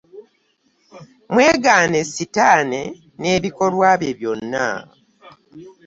[1.33, 2.81] Mwegaane Setaani
[3.19, 4.67] n'ebikolwa bye byonna.